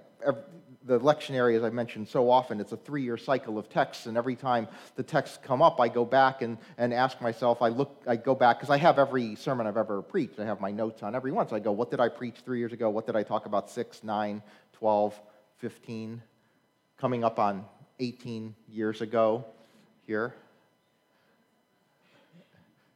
the 0.86 1.00
lectionary, 1.00 1.56
as 1.56 1.62
I 1.62 1.70
mentioned 1.70 2.08
so 2.08 2.30
often, 2.30 2.60
it's 2.60 2.72
a 2.72 2.76
three 2.76 3.02
year 3.02 3.16
cycle 3.16 3.58
of 3.58 3.68
texts, 3.70 4.06
and 4.06 4.16
every 4.16 4.36
time 4.36 4.68
the 4.96 5.02
texts 5.02 5.38
come 5.42 5.62
up, 5.62 5.80
I 5.80 5.88
go 5.88 6.04
back 6.04 6.42
and, 6.42 6.58
and 6.76 6.92
ask 6.92 7.20
myself, 7.22 7.62
I 7.62 7.68
look, 7.68 8.02
I 8.06 8.16
go 8.16 8.34
back, 8.34 8.58
because 8.58 8.70
I 8.70 8.76
have 8.76 8.98
every 8.98 9.34
sermon 9.36 9.66
I've 9.66 9.78
ever 9.78 10.02
preached. 10.02 10.38
I 10.38 10.44
have 10.44 10.60
my 10.60 10.70
notes 10.70 11.02
on 11.02 11.14
every 11.14 11.32
one. 11.32 11.48
So 11.48 11.56
I 11.56 11.60
go, 11.60 11.72
what 11.72 11.90
did 11.90 12.00
I 12.00 12.08
preach 12.08 12.36
three 12.44 12.58
years 12.58 12.72
ago? 12.72 12.90
What 12.90 13.06
did 13.06 13.16
I 13.16 13.22
talk 13.22 13.46
about 13.46 13.70
six, 13.70 14.04
nine, 14.04 14.42
12, 14.74 15.18
15? 15.58 16.22
Coming 16.98 17.24
up 17.24 17.38
on 17.38 17.64
18 17.98 18.54
years 18.68 19.00
ago 19.00 19.44
here. 20.06 20.34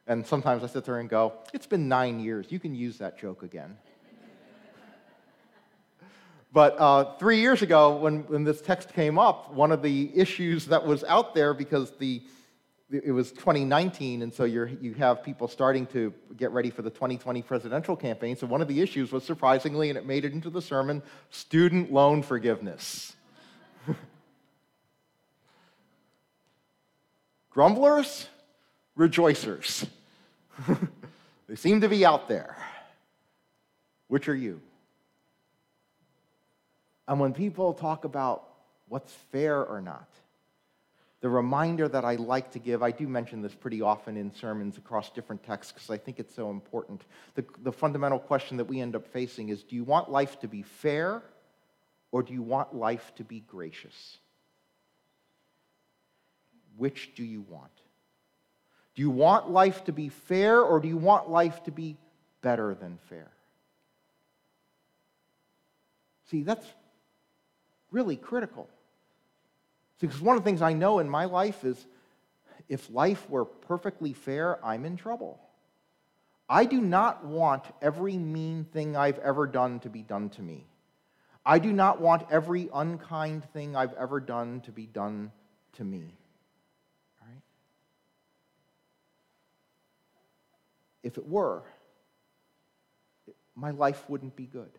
And 0.06 0.26
sometimes 0.26 0.62
I 0.62 0.66
sit 0.66 0.84
there 0.84 0.98
and 0.98 1.08
go, 1.08 1.34
it's 1.52 1.66
been 1.66 1.88
nine 1.88 2.20
years. 2.20 2.46
You 2.50 2.58
can 2.58 2.74
use 2.74 2.98
that 2.98 3.18
joke 3.18 3.42
again. 3.42 3.76
But 6.52 6.78
uh, 6.78 7.16
three 7.18 7.40
years 7.40 7.62
ago, 7.62 7.96
when, 7.96 8.20
when 8.20 8.44
this 8.44 8.62
text 8.62 8.94
came 8.94 9.18
up, 9.18 9.52
one 9.52 9.70
of 9.70 9.82
the 9.82 10.10
issues 10.14 10.66
that 10.66 10.86
was 10.86 11.04
out 11.04 11.34
there 11.34 11.52
because 11.54 11.90
the 11.98 12.22
it 12.90 13.12
was 13.12 13.32
2019, 13.32 14.22
and 14.22 14.32
so 14.32 14.44
you 14.44 14.78
you 14.80 14.94
have 14.94 15.22
people 15.22 15.46
starting 15.46 15.84
to 15.88 16.10
get 16.38 16.50
ready 16.52 16.70
for 16.70 16.80
the 16.80 16.88
2020 16.88 17.42
presidential 17.42 17.94
campaign. 17.94 18.34
So 18.34 18.46
one 18.46 18.62
of 18.62 18.68
the 18.68 18.80
issues 18.80 19.12
was 19.12 19.24
surprisingly, 19.24 19.90
and 19.90 19.98
it 19.98 20.06
made 20.06 20.24
it 20.24 20.32
into 20.32 20.48
the 20.48 20.62
sermon, 20.62 21.02
student 21.28 21.92
loan 21.92 22.22
forgiveness. 22.22 23.14
Grumblers, 27.50 28.28
rejoicers. 28.96 29.86
they 31.46 31.56
seem 31.56 31.82
to 31.82 31.90
be 31.90 32.06
out 32.06 32.26
there. 32.26 32.56
Which 34.06 34.30
are 34.30 34.34
you? 34.34 34.62
And 37.08 37.18
when 37.18 37.32
people 37.32 37.72
talk 37.72 38.04
about 38.04 38.44
what's 38.88 39.12
fair 39.32 39.64
or 39.64 39.80
not, 39.80 40.08
the 41.20 41.28
reminder 41.28 41.88
that 41.88 42.04
I 42.04 42.14
like 42.14 42.52
to 42.52 42.60
give, 42.60 42.82
I 42.82 42.92
do 42.92 43.08
mention 43.08 43.42
this 43.42 43.54
pretty 43.54 43.82
often 43.82 44.16
in 44.16 44.32
sermons 44.32 44.76
across 44.76 45.10
different 45.10 45.42
texts 45.42 45.72
because 45.72 45.90
I 45.90 45.96
think 45.96 46.20
it's 46.20 46.34
so 46.34 46.50
important. 46.50 47.02
The, 47.34 47.44
the 47.64 47.72
fundamental 47.72 48.20
question 48.20 48.58
that 48.58 48.66
we 48.66 48.80
end 48.80 48.94
up 48.94 49.06
facing 49.08 49.48
is 49.48 49.64
do 49.64 49.74
you 49.74 49.82
want 49.82 50.10
life 50.10 50.38
to 50.40 50.48
be 50.48 50.62
fair 50.62 51.22
or 52.12 52.22
do 52.22 52.34
you 52.34 52.42
want 52.42 52.74
life 52.74 53.12
to 53.16 53.24
be 53.24 53.40
gracious? 53.40 54.18
Which 56.76 57.14
do 57.16 57.24
you 57.24 57.44
want? 57.48 57.72
Do 58.94 59.02
you 59.02 59.10
want 59.10 59.50
life 59.50 59.84
to 59.84 59.92
be 59.92 60.10
fair 60.10 60.60
or 60.60 60.78
do 60.78 60.88
you 60.88 60.96
want 60.96 61.30
life 61.30 61.64
to 61.64 61.72
be 61.72 61.96
better 62.42 62.74
than 62.74 62.98
fair? 63.08 63.30
See, 66.30 66.42
that's 66.42 66.66
really 67.90 68.16
critical. 68.16 68.68
Because 70.00 70.20
one 70.20 70.36
of 70.36 70.44
the 70.44 70.48
things 70.48 70.62
I 70.62 70.72
know 70.72 70.98
in 71.00 71.08
my 71.08 71.24
life 71.24 71.64
is 71.64 71.86
if 72.68 72.90
life 72.90 73.28
were 73.28 73.44
perfectly 73.44 74.12
fair, 74.12 74.64
I'm 74.64 74.84
in 74.84 74.96
trouble. 74.96 75.40
I 76.48 76.64
do 76.64 76.80
not 76.80 77.24
want 77.24 77.64
every 77.82 78.16
mean 78.16 78.64
thing 78.64 78.96
I've 78.96 79.18
ever 79.18 79.46
done 79.46 79.80
to 79.80 79.90
be 79.90 80.02
done 80.02 80.30
to 80.30 80.42
me. 80.42 80.64
I 81.44 81.58
do 81.58 81.72
not 81.72 82.00
want 82.00 82.26
every 82.30 82.68
unkind 82.72 83.44
thing 83.52 83.74
I've 83.74 83.94
ever 83.94 84.20
done 84.20 84.60
to 84.62 84.72
be 84.72 84.86
done 84.86 85.32
to 85.74 85.84
me. 85.84 86.14
Right? 87.20 87.42
If 91.02 91.16
it 91.18 91.26
were, 91.26 91.62
my 93.54 93.70
life 93.70 94.08
wouldn't 94.08 94.36
be 94.36 94.46
good. 94.46 94.70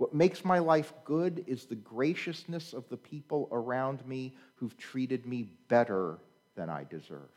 What 0.00 0.14
makes 0.14 0.46
my 0.46 0.60
life 0.60 0.94
good 1.04 1.44
is 1.46 1.66
the 1.66 1.74
graciousness 1.74 2.72
of 2.72 2.88
the 2.88 2.96
people 2.96 3.50
around 3.52 4.06
me 4.06 4.34
who've 4.54 4.74
treated 4.78 5.26
me 5.26 5.50
better 5.68 6.16
than 6.56 6.70
I 6.70 6.86
deserve, 6.88 7.28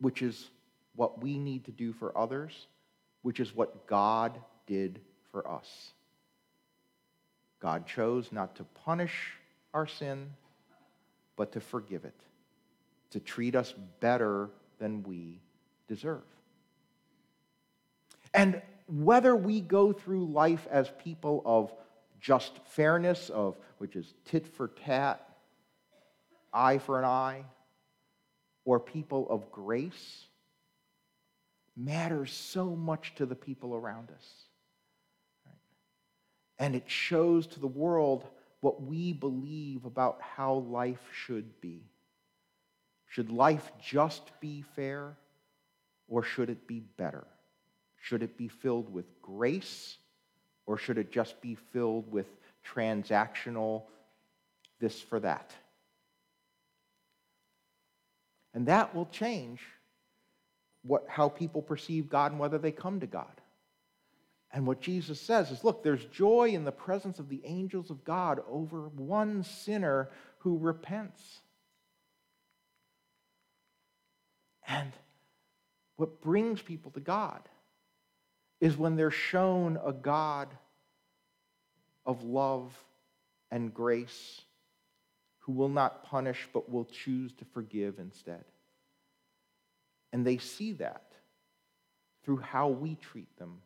which 0.00 0.22
is 0.22 0.50
what 0.96 1.22
we 1.22 1.38
need 1.38 1.66
to 1.66 1.70
do 1.70 1.92
for 1.92 2.18
others, 2.18 2.66
which 3.22 3.38
is 3.38 3.54
what 3.54 3.86
God 3.86 4.36
did 4.66 5.00
for 5.30 5.48
us. 5.48 5.92
God 7.60 7.86
chose 7.86 8.32
not 8.32 8.56
to 8.56 8.64
punish 8.64 9.34
our 9.72 9.86
sin, 9.86 10.32
but 11.36 11.52
to 11.52 11.60
forgive 11.60 12.04
it, 12.04 12.20
to 13.10 13.20
treat 13.20 13.54
us 13.54 13.72
better 14.00 14.50
than 14.80 15.04
we 15.04 15.38
deserve. 15.86 16.24
And 18.34 18.60
whether 18.86 19.34
we 19.34 19.60
go 19.60 19.92
through 19.92 20.26
life 20.26 20.66
as 20.70 20.90
people 21.02 21.42
of 21.44 21.72
just 22.20 22.52
fairness, 22.66 23.30
of 23.30 23.56
which 23.78 23.96
is 23.96 24.14
tit 24.24 24.46
for 24.46 24.68
tat, 24.68 25.26
eye 26.52 26.78
for 26.78 26.98
an 26.98 27.04
eye, 27.04 27.44
or 28.64 28.78
people 28.78 29.26
of 29.28 29.50
grace 29.50 30.26
matters 31.76 32.32
so 32.32 32.76
much 32.76 33.14
to 33.16 33.26
the 33.26 33.34
people 33.34 33.74
around 33.74 34.10
us. 34.10 34.26
And 36.58 36.74
it 36.74 36.88
shows 36.88 37.46
to 37.48 37.60
the 37.60 37.66
world 37.66 38.24
what 38.60 38.82
we 38.82 39.12
believe 39.12 39.84
about 39.84 40.20
how 40.20 40.54
life 40.54 41.02
should 41.12 41.60
be. 41.60 41.82
Should 43.08 43.30
life 43.30 43.72
just 43.82 44.22
be 44.40 44.62
fair 44.76 45.16
or 46.08 46.22
should 46.22 46.50
it 46.50 46.66
be 46.66 46.80
better? 46.96 47.26
Should 48.02 48.24
it 48.24 48.36
be 48.36 48.48
filled 48.48 48.92
with 48.92 49.06
grace 49.22 49.96
or 50.66 50.76
should 50.76 50.98
it 50.98 51.12
just 51.12 51.40
be 51.40 51.54
filled 51.54 52.10
with 52.10 52.26
transactional 52.66 53.84
this 54.80 55.00
for 55.00 55.20
that? 55.20 55.52
And 58.54 58.66
that 58.66 58.92
will 58.92 59.06
change 59.06 59.60
what, 60.82 61.06
how 61.08 61.28
people 61.28 61.62
perceive 61.62 62.10
God 62.10 62.32
and 62.32 62.40
whether 62.40 62.58
they 62.58 62.72
come 62.72 62.98
to 63.00 63.06
God. 63.06 63.40
And 64.50 64.66
what 64.66 64.80
Jesus 64.80 65.20
says 65.20 65.52
is 65.52 65.62
look, 65.62 65.84
there's 65.84 66.04
joy 66.06 66.48
in 66.48 66.64
the 66.64 66.72
presence 66.72 67.20
of 67.20 67.28
the 67.28 67.40
angels 67.44 67.88
of 67.88 68.02
God 68.02 68.40
over 68.50 68.88
one 68.88 69.44
sinner 69.44 70.10
who 70.38 70.58
repents. 70.58 71.22
And 74.66 74.92
what 75.96 76.20
brings 76.20 76.60
people 76.60 76.90
to 76.90 77.00
God 77.00 77.42
is 78.62 78.78
when 78.78 78.94
they're 78.94 79.10
shown 79.10 79.76
a 79.84 79.92
God 79.92 80.48
of 82.06 82.22
love 82.22 82.72
and 83.50 83.74
grace 83.74 84.40
who 85.40 85.52
will 85.52 85.68
not 85.68 86.04
punish 86.04 86.48
but 86.52 86.70
will 86.70 86.84
choose 86.84 87.32
to 87.32 87.44
forgive 87.46 87.98
instead. 87.98 88.44
And 90.12 90.24
they 90.24 90.38
see 90.38 90.74
that 90.74 91.02
through 92.22 92.36
how 92.36 92.68
we 92.68 92.94
treat 92.94 93.36
them 93.36 93.58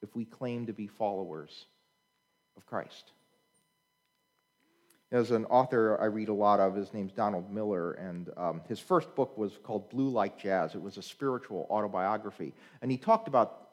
if 0.00 0.16
we 0.16 0.24
claim 0.24 0.64
to 0.64 0.72
be 0.72 0.86
followers 0.86 1.66
of 2.56 2.64
Christ. 2.64 3.12
There's 5.10 5.30
an 5.30 5.46
author 5.46 5.98
I 6.00 6.06
read 6.06 6.28
a 6.28 6.34
lot 6.34 6.60
of. 6.60 6.74
His 6.74 6.92
name's 6.92 7.12
Donald 7.12 7.50
Miller, 7.50 7.92
and 7.92 8.30
um, 8.36 8.60
his 8.68 8.78
first 8.78 9.14
book 9.14 9.38
was 9.38 9.58
called 9.62 9.88
Blue 9.88 10.10
Like 10.10 10.38
Jazz. 10.38 10.74
It 10.74 10.82
was 10.82 10.98
a 10.98 11.02
spiritual 11.02 11.66
autobiography, 11.70 12.52
and 12.82 12.90
he 12.90 12.98
talked 12.98 13.26
about 13.26 13.67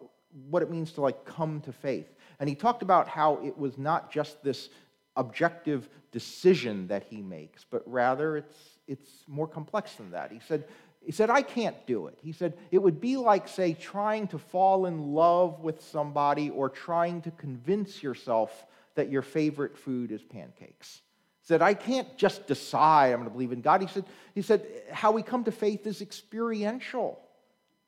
what 0.50 0.62
it 0.62 0.70
means 0.70 0.92
to 0.94 1.02
like 1.02 1.26
come 1.26 1.62
to 1.62 1.72
faith. 1.72 2.08
And 2.40 2.50
he 2.50 2.56
talked 2.56 2.82
about 2.82 3.08
how 3.08 3.40
it 3.44 3.58
was 3.58 3.78
not 3.78 4.12
just 4.12 4.44
this 4.44 4.70
objective 5.16 5.88
decision 6.12 6.88
that 6.88 7.04
he 7.04 7.22
makes, 7.22 7.66
but 7.70 7.84
rather 7.86 8.38
it's 8.38 8.58
it's 8.88 9.10
more 9.28 9.48
complex 9.48 9.94
than 9.94 10.12
that. 10.12 10.32
He 10.32 10.40
said 10.40 10.66
he 11.06 11.12
said, 11.12 11.30
I 11.30 11.44
can't 11.44 11.76
do 11.86 12.08
it. 12.08 12.18
He 12.24 12.32
said, 12.32 12.58
it 12.72 12.80
would 12.80 13.00
be 13.00 13.16
like, 13.16 13.48
say, 13.48 13.74
trying 13.74 14.28
to 14.30 14.40
fall 14.40 14.88
in 14.88 15.14
love 15.14 15.60
with 15.60 15.84
somebody 15.84 16.50
or 16.50 16.68
trying 16.68 17.22
to 17.22 17.32
convince 17.32 18.02
yourself 18.02 18.66
that 18.96 19.12
your 19.12 19.22
favorite 19.22 19.78
food 19.78 20.12
is 20.12 20.24
pancakes. 20.24 21.02
He 21.42 21.48
said, 21.48 21.62
I 21.62 21.76
can't 21.76 22.18
just 22.18 22.48
decide 22.48 23.14
I'm 23.14 23.20
going 23.20 23.26
to 23.26 23.34
believe 23.34 23.52
in 23.52 23.62
God. 23.62 23.82
He 23.82 23.88
said, 23.88 24.06
he 24.34 24.42
said, 24.42 24.66
how 24.92 25.12
we 25.12 25.22
come 25.22 25.44
to 25.44 25.52
faith 25.52 25.86
is 25.86 26.02
experiential. 26.02 27.20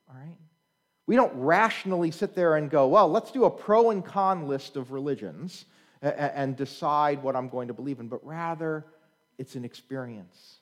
All 0.08 0.16
right? 0.16 0.38
We 1.08 1.16
don't 1.16 1.34
rationally 1.36 2.12
sit 2.12 2.36
there 2.36 2.58
and 2.58 2.70
go, 2.70 2.88
well, 2.88 3.10
let's 3.10 3.32
do 3.32 3.46
a 3.46 3.50
pro 3.50 3.90
and 3.90 4.06
con 4.06 4.48
list 4.48 4.76
of 4.76 4.92
religions 4.92 5.66
and 6.02 6.56
decide 6.56 7.24
what 7.24 7.36
I'm 7.36 7.50
going 7.50 7.70
to 7.70 7.74
believe 7.74 8.00
in, 8.00 8.08
but 8.08 8.24
rather 8.26 8.86
it's 9.38 9.56
an 9.56 9.66
experience. 9.66 10.58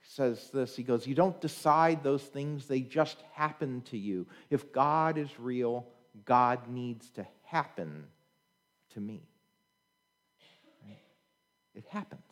He 0.00 0.08
says 0.10 0.50
this 0.52 0.76
He 0.76 0.82
goes, 0.82 1.06
You 1.06 1.14
don't 1.14 1.40
decide 1.40 2.04
those 2.04 2.22
things, 2.22 2.66
they 2.66 2.80
just 2.80 3.16
happen 3.32 3.82
to 3.90 3.98
you. 3.98 4.26
If 4.50 4.72
God 4.72 5.18
is 5.18 5.30
real, 5.40 5.86
God 6.24 6.68
needs 6.68 7.08
to 7.10 7.26
happen 7.44 8.06
to 8.94 9.00
me. 9.00 9.22
Right? 10.86 10.98
It 11.74 11.84
happens. 11.88 12.22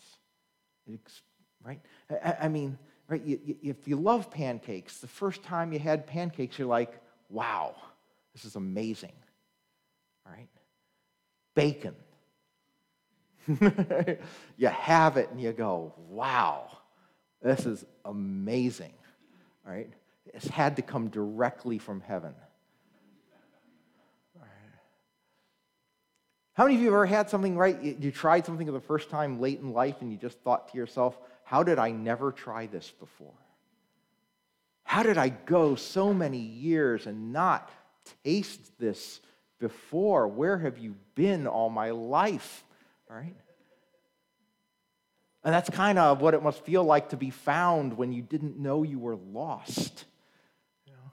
It's, 0.86 1.22
right? 1.64 1.80
I, 2.10 2.36
I, 2.42 2.48
mean, 2.48 2.78
right? 3.08 3.22
You, 3.22 3.40
you, 3.44 3.56
if 3.62 3.88
you 3.88 3.96
love 3.96 4.30
pancakes, 4.30 4.98
the 4.98 5.06
first 5.06 5.42
time 5.42 5.72
you 5.72 5.78
had 5.78 6.06
pancakes, 6.06 6.58
you're 6.58 6.68
like, 6.68 6.92
wow, 7.28 7.74
this 8.32 8.44
is 8.44 8.56
amazing. 8.56 9.12
All 10.26 10.32
right? 10.32 10.48
Bacon. 11.54 11.94
you 14.56 14.68
have 14.68 15.16
it 15.16 15.30
and 15.30 15.40
you 15.40 15.52
go, 15.52 15.94
wow. 16.08 16.68
This 17.42 17.64
is 17.66 17.84
amazing, 18.04 18.94
right? 19.64 19.88
It's 20.34 20.48
had 20.48 20.76
to 20.76 20.82
come 20.82 21.08
directly 21.08 21.78
from 21.78 22.00
heaven. 22.00 22.34
How 26.54 26.64
many 26.64 26.76
of 26.76 26.80
you 26.80 26.86
have 26.86 26.94
ever 26.94 27.06
had 27.06 27.28
something, 27.28 27.54
right? 27.54 27.78
You 27.82 28.10
tried 28.10 28.46
something 28.46 28.66
for 28.66 28.72
the 28.72 28.80
first 28.80 29.10
time 29.10 29.40
late 29.42 29.60
in 29.60 29.74
life 29.74 29.96
and 30.00 30.10
you 30.10 30.16
just 30.16 30.40
thought 30.40 30.72
to 30.72 30.78
yourself, 30.78 31.18
how 31.46 31.62
did 31.62 31.78
I 31.78 31.92
never 31.92 32.32
try 32.32 32.66
this 32.66 32.92
before? 32.98 33.38
How 34.82 35.04
did 35.04 35.16
I 35.16 35.28
go 35.28 35.76
so 35.76 36.12
many 36.12 36.40
years 36.40 37.06
and 37.06 37.32
not 37.32 37.70
taste 38.24 38.76
this 38.80 39.20
before? 39.60 40.26
Where 40.26 40.58
have 40.58 40.76
you 40.76 40.96
been 41.14 41.46
all 41.46 41.70
my 41.70 41.90
life? 41.90 42.64
All 43.08 43.16
right? 43.16 43.36
And 45.44 45.54
that's 45.54 45.70
kind 45.70 46.00
of 46.00 46.20
what 46.20 46.34
it 46.34 46.42
must 46.42 46.64
feel 46.64 46.82
like 46.82 47.10
to 47.10 47.16
be 47.16 47.30
found 47.30 47.96
when 47.96 48.12
you 48.12 48.22
didn't 48.22 48.58
know 48.58 48.82
you 48.82 48.98
were 48.98 49.14
lost. 49.14 50.04
You 50.84 50.94
know? 50.94 51.12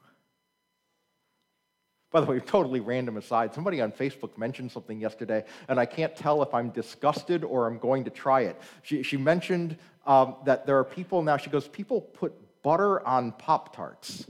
By 2.14 2.22
the 2.22 2.28
way, 2.28 2.40
totally 2.46 2.80
random 2.80 3.18
aside, 3.18 3.54
somebody 3.54 3.82
on 3.82 3.92
Facebook 3.92 4.38
mentioned 4.38 4.72
something 4.72 5.02
yesterday, 5.02 5.44
and 5.68 5.78
I 5.78 5.86
can't 5.86 6.16
tell 6.16 6.42
if 6.44 6.54
I'm 6.54 6.70
disgusted 6.70 7.44
or 7.44 7.68
I'm 7.68 7.80
going 7.80 8.06
to 8.06 8.10
try 8.10 8.42
it. 8.42 8.62
She, 8.84 9.04
she 9.04 9.18
mentioned 9.18 9.78
um, 10.06 10.38
that 10.46 10.66
there 10.66 10.78
are 10.78 10.86
people 10.86 11.22
now, 11.24 11.36
she 11.36 11.50
goes, 11.50 11.68
people 11.68 12.00
put 12.00 12.34
butter 12.62 13.06
on 13.06 13.34
Pop 13.34 13.76
Tarts. 13.76 14.26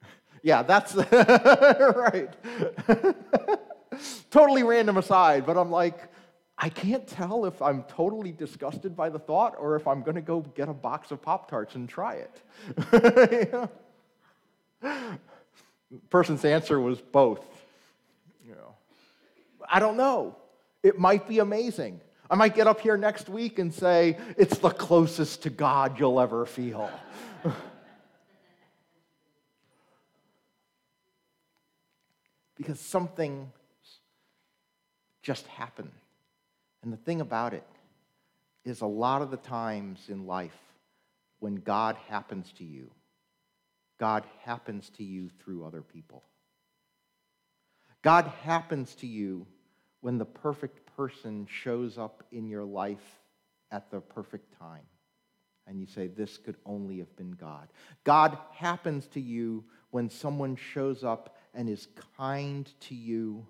yeah, 0.42 0.62
that's 0.62 0.94
right. 1.12 2.30
totally 4.30 4.62
random 4.62 4.96
aside, 4.96 5.44
but 5.44 5.58
I'm 5.58 5.70
like, 5.72 6.08
I 6.56 6.68
can't 6.68 7.04
tell 7.04 7.46
if 7.46 7.60
I'm 7.60 7.82
totally 7.82 8.30
disgusted 8.30 8.96
by 8.96 9.10
the 9.10 9.18
thought 9.18 9.56
or 9.58 9.74
if 9.74 9.88
I'm 9.88 10.02
going 10.02 10.14
to 10.14 10.20
go 10.22 10.40
get 10.40 10.68
a 10.68 10.72
box 10.72 11.10
of 11.10 11.20
Pop 11.20 11.50
Tarts 11.50 11.74
and 11.74 11.88
try 11.88 12.14
it. 12.14 13.70
Person's 16.10 16.44
answer 16.44 16.80
was 16.80 17.00
both. 17.00 17.44
You 18.44 18.52
know, 18.52 18.74
I 19.68 19.80
don't 19.80 19.96
know. 19.96 20.36
It 20.82 20.98
might 20.98 21.26
be 21.28 21.38
amazing. 21.38 22.00
I 22.30 22.36
might 22.36 22.54
get 22.54 22.66
up 22.66 22.80
here 22.80 22.96
next 22.96 23.28
week 23.28 23.58
and 23.58 23.72
say, 23.72 24.16
it's 24.36 24.58
the 24.58 24.70
closest 24.70 25.42
to 25.42 25.50
God 25.50 26.00
you'll 26.00 26.18
ever 26.20 26.46
feel. 26.46 26.90
because 32.56 32.80
something 32.80 33.52
just 35.22 35.46
happened. 35.48 35.92
And 36.82 36.92
the 36.92 36.98
thing 36.98 37.20
about 37.20 37.54
it 37.54 37.66
is, 38.64 38.80
a 38.80 38.86
lot 38.86 39.22
of 39.22 39.30
the 39.30 39.36
times 39.36 40.06
in 40.08 40.26
life, 40.26 40.56
when 41.40 41.56
God 41.56 41.96
happens 42.08 42.52
to 42.58 42.64
you, 42.64 42.90
God 43.98 44.24
happens 44.42 44.90
to 44.90 45.04
you 45.04 45.30
through 45.40 45.64
other 45.64 45.82
people. 45.82 46.24
God 48.02 48.30
happens 48.42 48.94
to 48.96 49.06
you 49.06 49.46
when 50.00 50.18
the 50.18 50.24
perfect 50.24 50.84
person 50.96 51.46
shows 51.50 51.96
up 51.96 52.22
in 52.30 52.48
your 52.48 52.64
life 52.64 53.20
at 53.70 53.90
the 53.90 54.00
perfect 54.00 54.58
time. 54.58 54.82
And 55.66 55.80
you 55.80 55.86
say, 55.86 56.08
This 56.08 56.36
could 56.36 56.56
only 56.66 56.98
have 56.98 57.16
been 57.16 57.32
God. 57.32 57.68
God 58.04 58.36
happens 58.52 59.06
to 59.08 59.20
you 59.20 59.64
when 59.90 60.10
someone 60.10 60.56
shows 60.56 61.02
up 61.02 61.36
and 61.54 61.68
is 61.68 61.88
kind 62.18 62.70
to 62.80 62.94
you 62.94 63.46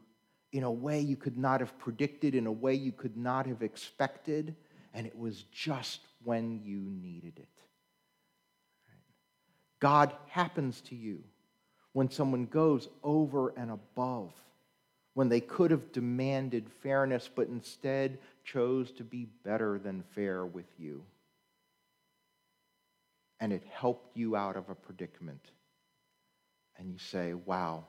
in 0.53 0.63
a 0.63 0.71
way 0.71 1.01
you 1.01 1.17
could 1.17 1.37
not 1.37 1.59
have 1.59 1.77
predicted, 1.79 2.37
in 2.37 2.47
a 2.47 2.53
way 2.53 2.75
you 2.75 2.93
could 2.93 3.17
not 3.17 3.47
have 3.47 3.63
expected, 3.63 4.55
and 4.93 5.07
it 5.07 5.19
was 5.19 5.43
just 5.51 6.01
when 6.23 6.61
you 6.63 6.79
needed 6.79 7.33
it. 7.39 7.54
God 9.85 10.15
happens 10.29 10.81
to 10.81 10.95
you 10.95 11.23
when 11.93 12.11
someone 12.11 12.47
goes 12.47 12.89
over 13.03 13.51
and 13.51 13.71
above, 13.71 14.33
when 15.13 15.29
they 15.29 15.43
could 15.43 15.71
have 15.71 15.93
demanded 15.93 16.71
fairness, 16.83 17.29
but 17.35 17.49
instead 17.49 18.17
chose 18.45 18.91
to 18.93 19.05
be 19.05 19.27
better 19.45 19.79
than 19.79 20.03
fair 20.15 20.47
with 20.47 20.65
you. 20.79 21.03
And 23.41 23.53
it 23.53 23.63
helped 23.71 24.17
you 24.17 24.37
out 24.37 24.57
of 24.57 24.71
a 24.71 24.75
predicament. 24.75 25.51
And 26.79 26.91
you 26.91 26.97
say, 26.97 27.35
wow, 27.35 27.85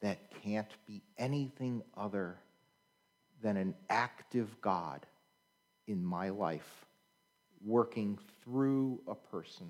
that 0.00 0.18
can't 0.42 0.72
be 0.88 1.02
anything 1.18 1.84
other 1.96 2.36
than 3.44 3.56
an 3.56 3.76
active 3.88 4.60
God 4.60 5.06
in 5.86 6.04
my 6.04 6.30
life 6.30 6.84
working 7.64 8.18
through 8.42 9.00
a 9.06 9.14
person 9.14 9.68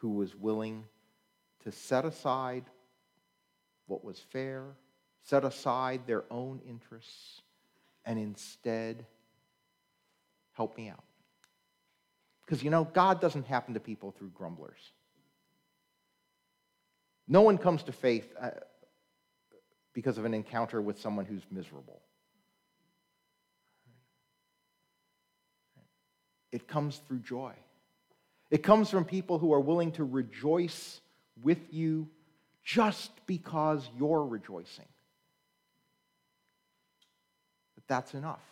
who 0.00 0.10
was 0.10 0.34
willing 0.34 0.84
to 1.64 1.72
set 1.72 2.04
aside 2.04 2.64
what 3.86 4.04
was 4.04 4.18
fair, 4.18 4.64
set 5.22 5.44
aside 5.44 6.06
their 6.06 6.24
own 6.30 6.60
interests, 6.68 7.42
and 8.04 8.18
instead 8.18 9.04
help 10.52 10.76
me 10.76 10.88
out. 10.88 11.04
Because 12.44 12.62
you 12.62 12.70
know, 12.70 12.84
God 12.84 13.20
doesn't 13.20 13.46
happen 13.46 13.74
to 13.74 13.80
people 13.80 14.12
through 14.12 14.30
grumblers. 14.30 14.92
No 17.26 17.42
one 17.42 17.58
comes 17.58 17.82
to 17.84 17.92
faith 17.92 18.32
uh, 18.40 18.50
because 19.92 20.16
of 20.16 20.24
an 20.24 20.32
encounter 20.32 20.80
with 20.80 20.98
someone 20.98 21.26
who's 21.26 21.42
miserable. 21.50 22.00
It 26.50 26.66
comes 26.66 27.02
through 27.06 27.18
joy. 27.18 27.52
It 28.50 28.62
comes 28.62 28.90
from 28.90 29.04
people 29.04 29.38
who 29.38 29.52
are 29.52 29.60
willing 29.60 29.92
to 29.92 30.04
rejoice 30.04 31.00
with 31.42 31.58
you 31.70 32.08
just 32.64 33.10
because 33.26 33.88
you're 33.98 34.24
rejoicing. 34.24 34.86
But 37.74 37.84
that's 37.86 38.14
enough. 38.14 38.42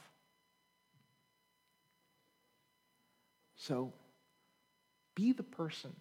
So 3.56 3.92
be 5.14 5.32
the 5.32 5.42
person 5.42 5.94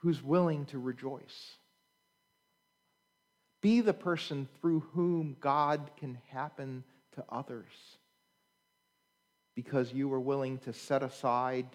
who's 0.00 0.22
willing 0.22 0.66
to 0.66 0.78
rejoice. 0.78 1.56
Be 3.60 3.80
the 3.80 3.92
person 3.92 4.48
through 4.60 4.80
whom 4.92 5.36
God 5.40 5.90
can 5.98 6.18
happen 6.30 6.84
to 7.14 7.24
others 7.28 7.66
because 9.54 9.92
you 9.92 10.08
were 10.08 10.20
willing 10.20 10.58
to 10.58 10.72
set 10.72 11.02
aside 11.02 11.66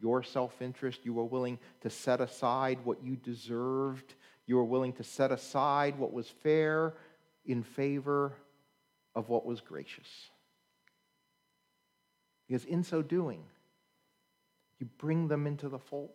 your 0.00 0.22
self 0.22 0.60
interest. 0.62 1.00
You 1.04 1.12
were 1.12 1.24
willing 1.24 1.58
to 1.82 1.90
set 1.90 2.20
aside 2.20 2.78
what 2.84 3.02
you 3.04 3.16
deserved. 3.16 4.14
You 4.46 4.56
were 4.56 4.64
willing 4.64 4.92
to 4.94 5.04
set 5.04 5.30
aside 5.30 5.98
what 5.98 6.12
was 6.12 6.28
fair 6.28 6.94
in 7.44 7.62
favor 7.62 8.32
of 9.14 9.28
what 9.28 9.44
was 9.46 9.60
gracious. 9.60 10.08
Because 12.48 12.64
in 12.64 12.82
so 12.82 13.02
doing, 13.02 13.44
you 14.78 14.88
bring 14.98 15.28
them 15.28 15.46
into 15.46 15.68
the 15.68 15.78
fold. 15.78 16.10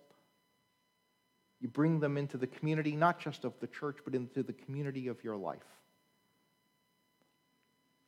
You 1.61 1.69
bring 1.69 1.99
them 1.99 2.17
into 2.17 2.38
the 2.38 2.47
community, 2.47 2.95
not 2.95 3.19
just 3.19 3.45
of 3.45 3.53
the 3.59 3.67
church, 3.67 3.99
but 4.03 4.13
into 4.13 4.43
the 4.43 4.53
community 4.53 5.07
of 5.07 5.23
your 5.23 5.38
life. 5.38 5.63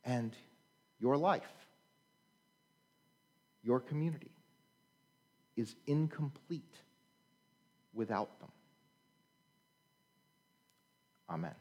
And 0.04 0.36
your 1.00 1.16
life, 1.16 1.42
your 3.62 3.80
community, 3.80 4.30
is 5.56 5.74
incomplete 5.86 6.76
without 7.92 8.38
them. 8.40 8.50
Amen. 11.28 11.54